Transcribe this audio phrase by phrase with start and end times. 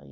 [0.00, 0.08] はい。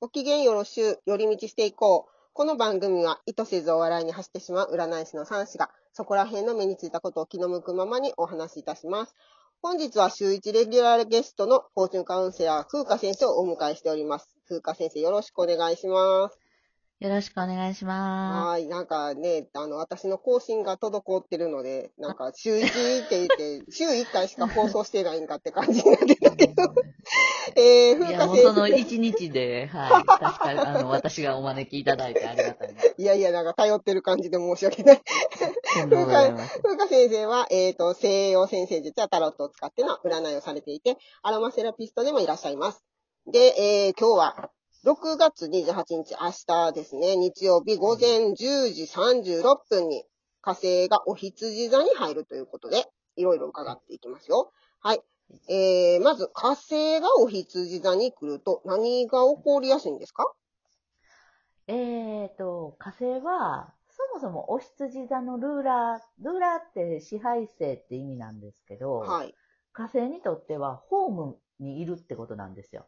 [0.00, 2.10] ご機嫌よろしゅう、寄り道していこう。
[2.32, 9.14] この番組は意図せずお笑いに走ってしまう占い師の三子が、そこら辺の目についたことを気の向くままにお話しいたします。
[9.62, 14.28] 本日は週一レギュラーゲストのフォーチュンカウンセラー、風花先生をお迎えしております。
[14.48, 16.43] 風花先生、よろしくお願いします。
[17.00, 18.66] よろしくお願いしまはい。
[18.66, 22.70] なんかね、あの、私の更新が滞ってるので、なんか週一っ
[23.08, 26.62] て言って、 週一回しか放送してないんかって感じになってたけど。
[27.56, 28.10] えー、す。
[28.10, 28.78] いや、風花先もうその生。
[28.78, 30.04] 一日で、はい。
[30.04, 32.82] 確かに、 あの、私がお招きいただいてありがたいな。
[32.82, 35.02] いやいや、なんか頼ってる感じで申し訳ない。
[35.74, 36.62] とんでもございません。
[36.62, 42.82] 風花先生は、えっ、と、西洋先生術やタロットを使っての占いをされていて、アロマセラピストでもいらっしゃいます。
[43.26, 44.50] で、えー今日は、
[44.84, 48.34] 6月28日、明日ですね、日曜日午前10
[48.70, 50.04] 時36分に
[50.42, 52.84] 火星がお羊座に入るということで、
[53.16, 54.52] いろいろ伺っていきますよ。
[54.80, 55.00] はい。
[55.48, 60.30] えー、まず、火星がお羊座に来ると何が起こりやすいんですか？
[61.66, 69.34] えーと、火星は、そもそもお羊座のルーラー、ルーラーって支配性って意味なんですけど、はい。
[69.72, 72.86] 火星にとってはホームにいるってことなんですよ。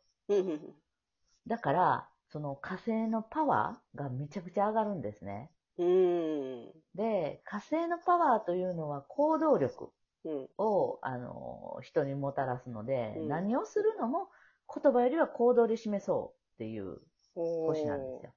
[1.47, 5.51] だから、その火星のパワーがめちゃくちゃ上がるんですね。
[5.79, 6.83] うーん。
[6.95, 9.93] で、火星のパワーというのは行動力
[10.25, 10.49] うん。
[10.59, 14.31] を、あの、人にもたらすので、うん何をするのも
[14.83, 17.01] 言葉よりは行動で示そうっていう
[17.35, 18.35] 星なんですよ。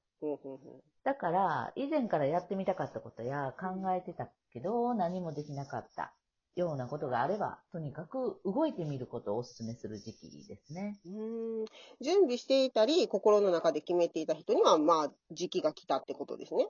[1.04, 6.14] だから、以前からやってみたかったことや考えてたけど、何もできなかった
[6.56, 10.98] ようなことがあれば、とにかく動いてみることをお勧めする時期ですね。
[11.04, 11.64] うーん
[12.00, 16.68] 準備していたり、心の中で決めていた人には、まあ、時期が来たってことですね。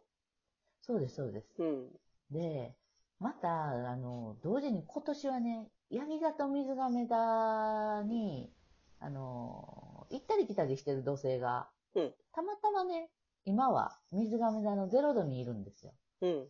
[0.83, 1.47] そうです、そうです。
[1.59, 1.89] うん。
[2.31, 2.75] で、
[3.19, 8.51] また、あの、同時に今年はね、ヤギ座と水亀座に、
[8.99, 13.11] あの、行ったり来たりしてる土星が、うんたまたまね、
[13.45, 15.93] 今は水亀座の0度にいるんですよ。
[16.21, 16.49] うん。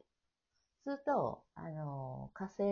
[0.84, 2.62] すると、あの、火星、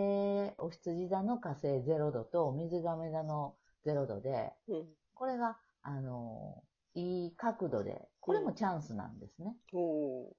[0.59, 4.87] お羊座の火星0度と水亀座の0度で、うん。
[5.15, 6.63] これが、あの、
[6.95, 9.57] いい角度で、これもチャンスなんですね。
[9.73, 10.33] おー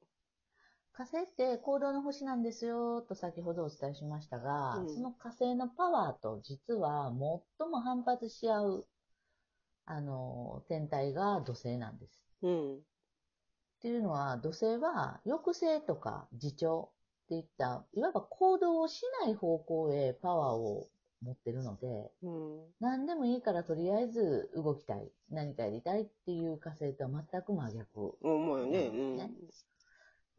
[0.93, 7.13] 火星って行動の星なんですよ、と先ほどお伝えしましたが、うんその火星のパワーと実は
[7.57, 8.87] 最も反発し合う、
[9.85, 12.21] あの、天体が土星なんです。
[12.41, 12.75] うん。
[12.75, 12.79] っ
[13.81, 16.89] ていうのは、土星は抑制とか自重
[17.29, 20.87] っていった、いわば行動をしない方向へパワーを
[21.21, 22.65] 持ってるので、うん。
[22.79, 28.87] 何でもいいからとりあえず動きたい、何かやりたいっていう火星とは全く真逆うん、まあね。
[28.87, 29.17] うん。
[29.17, 29.31] ね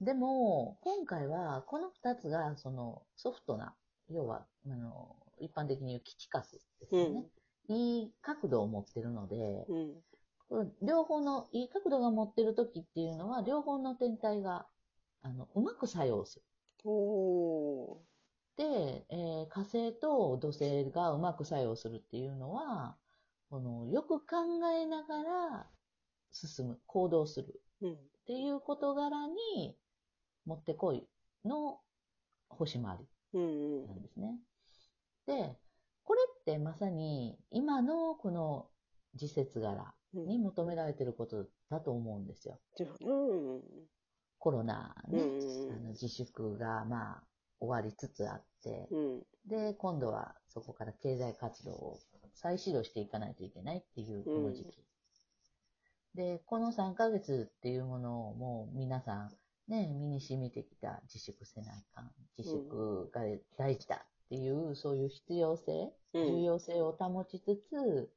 [0.00, 3.74] でも、今回は、この二つが、その、ソフトな、
[4.10, 6.50] 要は、あの、一般的に言う基地核
[6.80, 7.24] ですよね。
[7.68, 9.66] いい角度を持ってるので、
[10.50, 10.72] うん。
[10.82, 14.66] 両方の、いい角度が持ってる時っていうのは、両方の天体が、
[15.22, 16.44] あの、うまく作用する。
[16.84, 18.00] お
[18.56, 22.96] で、えー火星と土星がうまく作用するっていうのは、
[23.48, 24.36] この、よく考
[24.72, 25.70] えながら
[26.32, 27.60] 進む、行動する。
[27.82, 27.86] ー。
[27.86, 27.94] うん。
[27.94, 27.96] っ
[28.26, 29.76] ていう事柄に
[30.44, 31.06] 持ってこい
[31.44, 31.80] の
[32.48, 33.04] 星回り
[33.34, 33.82] うん。
[33.82, 34.38] うんなんですね。
[35.26, 35.56] で、
[36.04, 38.68] これってまさに今のこの
[39.14, 40.26] 時節柄うん。
[40.26, 42.60] に求められてることだと思うんですよ。
[43.00, 43.12] う
[43.58, 43.62] ん。
[44.40, 47.22] コロナね、うんあの自粛がまあ
[47.60, 49.22] 終わりつつあって、うん。
[49.46, 52.00] で、今度はそこから経済活動を
[52.34, 54.82] 再始動していかないといけないっていうこの時期。
[56.14, 59.30] で、この3ヶ月っていうものをもう皆さん
[59.70, 63.20] ね、身に染みてきた自粛せないかん、自粛が
[63.56, 68.10] 大事だっていう、そういう必要性、うん重要性を保ちつつ、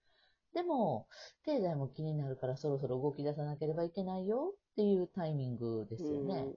[0.53, 1.07] でも、
[1.45, 6.53] 経済も気になるからそろそろ動き出さなければいけないよっていうタイミングですよね。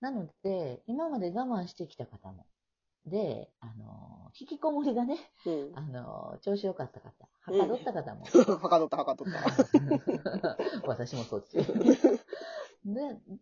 [0.00, 2.46] なので、今まで我慢してきた方も。
[3.06, 5.52] で、あの、引きこもりがね、うん。
[5.52, 5.78] うん。
[5.78, 8.24] あの、調子良かった方、はかどった方も。
[8.60, 10.58] はかどった、はかどった。
[10.88, 11.58] 私もそっち。
[11.58, 11.64] で、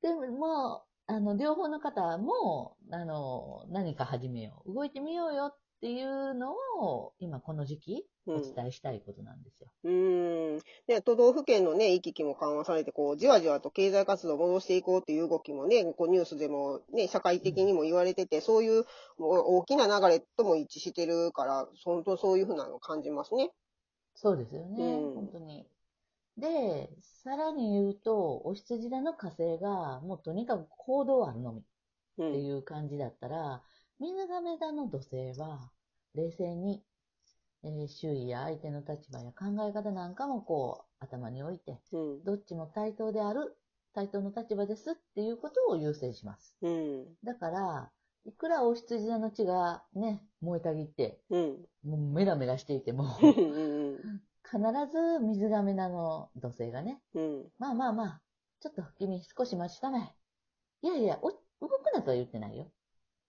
[0.01, 4.75] でも、もう、あの、両方の方も、あの、何か始めよう。
[4.75, 9.69] 動いてみようよっていうのを、今この時期、おうん伝えしたいことなんですよ。
[9.83, 10.57] うーん。
[10.87, 18.85] ね、都道府県のね、行き来も緩和されて、こう、じわじわと経済活動を戻していこうっていう動きもね、こうニュースでもね、社会的にも言われてて、そういう
[19.19, 23.51] もう大きな流れとも一致してるから、本当そういうふうなのを感じますね。
[24.15, 25.67] そうですよね、うん本当に。
[26.39, 26.91] で、
[27.25, 31.63] さらに言うと、お羊座の火星が、もうとにかく行動あるのみ。
[32.19, 32.31] うん。
[32.31, 33.63] っていう感じだったら、
[34.03, 35.71] 水亀座の土星は
[36.17, 36.83] 冷静に
[37.63, 42.25] えー周囲や相手の立場や考え方なんかもこう頭に置いて、うん。
[42.25, 43.57] どっちも対等である、
[43.95, 46.57] 対等の立場ですっていうことを優先します。
[46.63, 47.05] うん。
[47.23, 47.91] だから、
[48.27, 51.57] いくらお羊座の血がね、燃えたぎって、うん。
[51.85, 53.13] もうメラメラしていても、うん。
[54.43, 54.59] 必
[54.91, 57.53] ず水亀座の土星がね、うん。
[57.61, 58.23] まあまあまあ、
[58.59, 60.17] ちょっと君少し待ちたまえ。
[60.83, 62.67] いやいや、お動くなとは言ってないよ。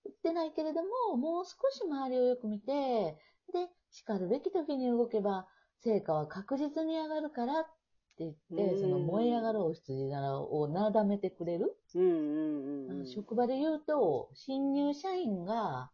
[0.05, 3.17] 言ってないけれども、もう少し周りをよく見て、
[3.53, 5.47] で、叱るべき時に動けば、
[5.79, 7.71] 成果は確実に上がるからって
[8.19, 11.75] 言って、うんその燃え上がるお羊座をなだめてくれる。
[11.95, 12.03] うん。
[12.03, 12.99] うん。
[12.99, 13.05] うん。
[13.05, 15.91] 職場で言うと、新入社員が、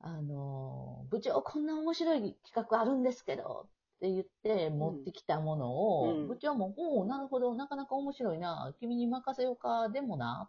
[0.00, 10.48] あの、部長こんな面白い企画あるんですけど、って言って持ってきたものを、うん部長も、おおなるほど、なかなか面白いな、君に任せようか、でもな、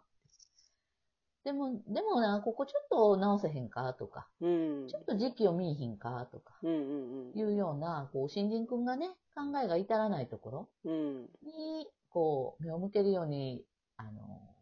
[1.44, 4.88] でも、でもな、ここちょっと直せへんか、とか、うん。
[4.88, 7.30] ちょっと時期を見いひんか、とか、うん。
[7.32, 7.38] うん。
[7.38, 11.22] いうような、こう、新人くんがね、考えが至らないところうん。
[11.42, 13.64] に、こう、目を向けるように、
[13.96, 14.54] あの、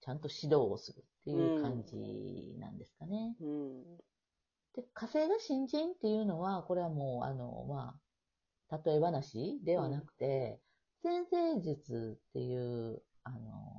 [0.00, 3.34] ちゃんと指導をするっていう感じなんですかね。
[3.40, 3.96] うん。
[4.74, 7.94] で、火星が新人っていうのは、これはもう、あの、ま
[8.70, 10.60] あ、例え話ではなくて、
[11.02, 13.77] 先生術っていう、あの、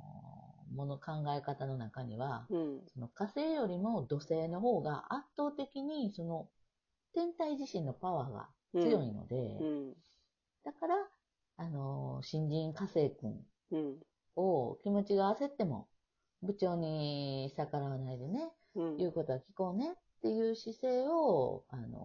[0.74, 2.80] もの考え方の中には、うん。
[2.92, 6.48] その火星よりも土星の方が圧倒的に、その、
[7.14, 8.48] 天体自身のパワーが
[8.80, 9.94] 強いので、うん。
[10.64, 10.94] だから、
[11.56, 13.96] あの、新人火星君うん。
[14.36, 15.88] を気持ちが焦っても、
[16.42, 18.96] 部長に逆らわないでね、うん。
[18.96, 21.98] 言うことは聞こうねっていう姿勢を、あの、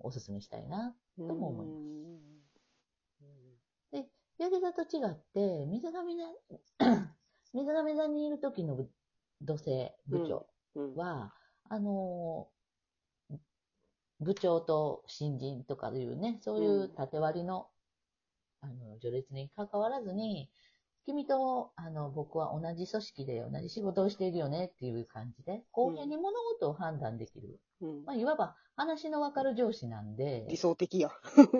[0.00, 0.94] お勧めしたいな。
[1.16, 1.84] とも思います
[3.92, 4.08] で、
[4.38, 7.13] ヤギ座と違って、水上座、
[7.54, 8.90] 水上座にいる時の部
[9.42, 10.96] 土星部長うん。
[10.96, 11.32] は、
[11.68, 12.48] あの、
[14.20, 17.68] 部長と新人とかいうね、そういう縦割りの、
[18.60, 20.50] あの、序列に関わらずに、
[21.04, 27.60] 君と、あの、僕は同じ組織で同じ仕事をしているよねっていう感じで、公平に物事を判断できる。
[27.82, 31.10] うんまあ、いわば話のわかる上司なんで、理想的や。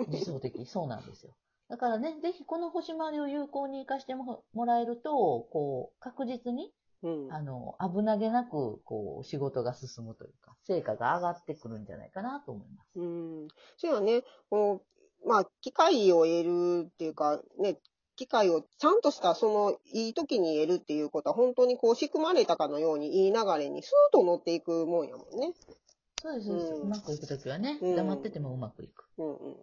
[0.09, 1.35] 理想的、そうなんですよ。
[1.69, 6.71] だからね、ぜひこの星回りを有効に活かしてももらえると、こう、確実に、
[7.01, 7.33] うん。
[7.33, 12.99] あの、危なげなく、こう、仕事が進むというか、成果が上がってくるんじゃないかなと思います。
[12.99, 13.47] うん。
[13.77, 14.83] そうやね、こ
[15.23, 17.79] う、まあ、機会を得るっていうか、ね、
[18.15, 25.53] 機会をちゃんとした、その、いい時に得るっていうことは、本当にこう、仕組まれたかのように、いい流れにスーッと乗っていくもんやもんね。
[26.21, 26.73] そうです、そうです。
[26.73, 29.05] うんうまくいくときはね、うん黙っててもうまくいく。
[29.17, 29.55] うんうん。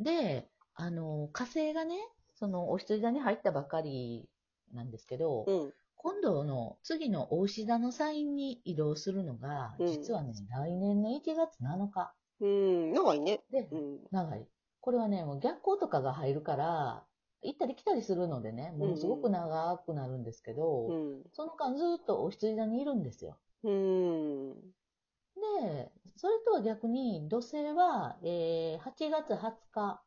[0.00, 0.48] で、
[0.80, 1.96] あの、火星がね、
[2.34, 4.28] その、お羊座に入ったばかり
[4.72, 5.74] なんですけど、うん。
[5.96, 12.92] 今度の次のお牛座のサインに移動するのが、うん実はね、来年の1月7日うん。
[12.92, 13.40] 長いね。
[13.50, 13.98] で、うん。
[14.12, 14.46] 長い。
[14.80, 17.04] これはね、もう逆光とかが入るから、
[17.42, 21.22] 行ったり来たりするのでね、ものすごく長くなるんですけど、うん。
[21.32, 23.36] その間ずっとお羊座にいるんですよ。
[23.64, 24.54] うん。
[24.54, 30.00] で、それとは逆に、土星は、えー8月20日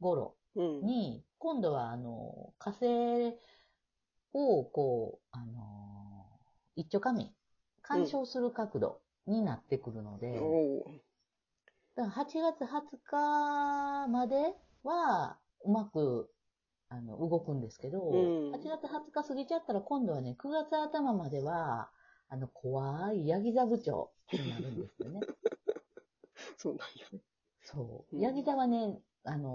[0.00, 0.86] 頃うん。
[0.86, 2.86] に、今度は、あの、火星
[4.32, 6.26] を、こう、あの、
[6.76, 7.32] 一丁紙、
[7.82, 10.40] 干渉する角度になってくるので、
[11.96, 14.54] だから8月20日まで
[14.84, 16.30] は、うまく、
[16.88, 21.90] あの、動くんですけど、うん8月20日過ぎちゃったら、今度はね、9月頭までは、
[22.28, 25.20] あの、怖いヤギ座部長になるんですよね。
[26.56, 27.20] そうなんや。
[27.68, 28.16] そう。
[28.16, 29.52] うんヤギ座はね、あの、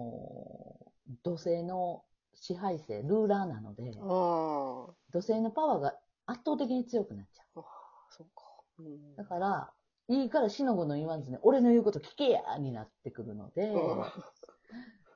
[1.23, 2.03] 土星の
[2.35, 4.93] 支配性、ルーラーなので、ああ。
[5.11, 5.95] 土星のパワーが
[6.27, 7.63] 圧倒的に強くなっちゃう。
[8.09, 8.43] そうか。
[8.79, 9.71] うんだから、
[10.09, 13.73] いいからしのごの言わんずね、俺の言うこと聞けやになってくるので、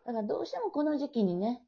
[0.05, 1.61] だからどうしてもこの時期にね、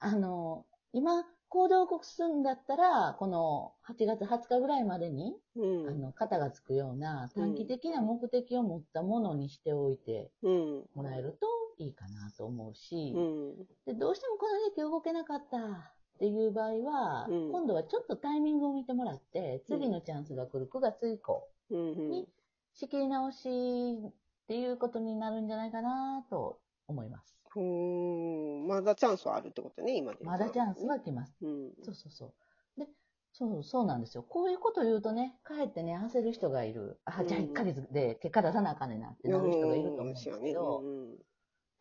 [0.00, 5.88] あの、今、行動を起こすんだったら、この8月20日ぐらいまでに、うん。
[5.88, 10.82] あの、肩がつくような短期的な目的を持ったものにしておいてうん。
[10.96, 11.46] もらえると
[11.78, 13.56] いいかなと思うし、うん。
[13.86, 22.10] でどうしてもこの時期動けなかったっていう場合は、うん今度はちょっとタイミングを見てもらって、次のチャンスが来る9月以降うん。
[22.10, 22.28] に
[22.74, 24.12] 仕切り直しっ
[24.48, 26.58] ていうことになるんじゃないかなと
[26.88, 27.43] 思います。
[27.60, 28.66] うん。
[28.66, 30.24] まだチャンスはあるってことね、今で。
[30.24, 31.36] まだチャンスは来ます。
[31.42, 31.72] うん。
[31.82, 32.80] そうそうそう。
[32.80, 32.88] で、
[33.32, 34.22] そう、そうなんですよ。
[34.22, 37.00] こういうこと言うとね、かえってね、焦る人がいる。
[37.04, 41.16] あ、じゃあうん1ヶ月で結果出さなあかんねんなってなる人がいると思うんですけど、うん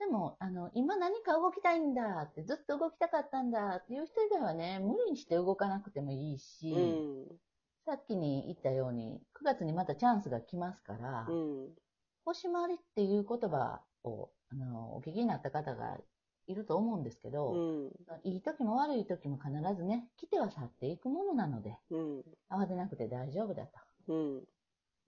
[0.03, 7.37] でも、あの、今何か動きたいんだって、ずっと動きたかったんだっていう人以外はね、無理にして動かなくてもいいし、うん。
[7.85, 11.69] さっきに言ったように、9月にまたチャンスが来ますから、うん。
[12.25, 14.29] 星回りっていう言葉を、
[14.61, 15.97] あの、お聞きになった方が
[16.47, 17.91] いると思うんですけど、うん。
[18.23, 22.23] いい時も悪い時も必ずね、来ては去っていくものなので、うん。
[22.49, 24.43] 慌てなくて大丈夫だとうん。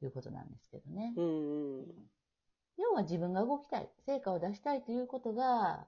[0.01, 1.13] いうことなんですけどね。
[1.17, 1.25] うん。
[1.25, 1.85] うん。
[2.77, 5.87] 要は自分が動きたい、成果を出したいということが、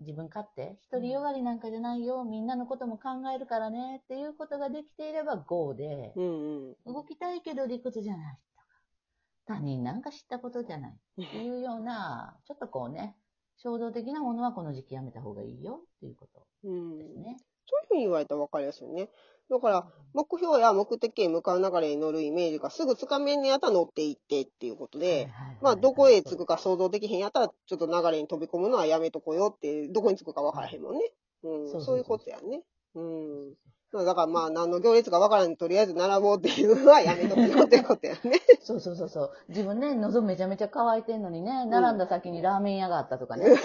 [0.00, 6.76] 自分勝手、独りよがりなんかじゃないよ、みんなのことも考えるからねっていうことができていれば GO で、うん。
[6.86, 8.38] 動きたいけど理屈じゃない
[9.46, 13.16] 他人なんか知ったことじゃないっていうような、ちょっとこうね、
[13.56, 16.98] 衝動的なものはこの時期やめた方がいいよっていうことうん。
[16.98, 17.36] ですね。
[17.66, 19.10] そういうふうに言われたら分かりやすいよね。
[19.50, 25.28] だから、目標や目的へ向かう流れに乗るイメージがすぐつかめんねやったら乗っていってっていうことで、
[25.60, 31.12] まあ、どこへ着くか想像できへんやったら、ちょっと流れに飛び込むのはやめとこうよって、どこに着くか分からへんもんね。
[31.42, 32.62] うん、そういうことやね。
[32.94, 33.29] うん。
[33.92, 38.40] だからまあ、何の行列か分からんにとりあえず並ぼうっていうのはやめとくよってことやね。
[38.62, 39.32] そうそうそうそう。
[39.48, 43.46] 自分ね、喉めちゃめちゃ乾いてんのにね、並んだ先にラーメン屋があったとかね。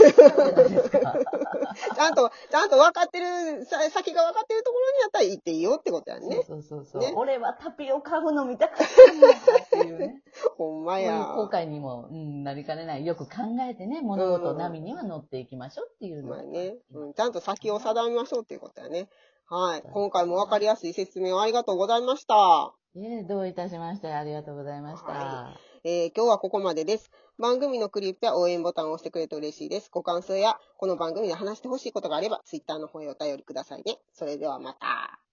[1.96, 6.44] ちゃんと、ちゃんと分かってる、さ先が分かってるところにやったら行っていいよってことやね。
[6.48, 7.02] そうそうそう。
[7.02, 9.34] ね俺はタピオカを飲みたかったんだっ
[9.70, 10.24] ていうね。
[10.58, 11.34] ほんまや。
[11.36, 13.06] 後悔にも、うん、なりかねない。
[13.06, 19.08] よく考えてね、物事波には乗っていきましょうっていうのがまあね、うん、ちゃんと先を定めましょうっていうことやね。
[19.48, 19.84] はい。
[19.92, 22.74] 今回も分かりやすい説明をありがとうございました。
[22.96, 25.12] いえ、どういたしまして、ありがとうございました。
[25.12, 27.12] はえー今日はここまでです。
[27.38, 29.90] 番組のクリップや応援ボタンを押してくれると嬉しいです。
[29.92, 34.00] ご感想やこの番組で話してほしいことがあれば、ツイッターの方へお便りくださいね。
[34.14, 35.25] それではまた。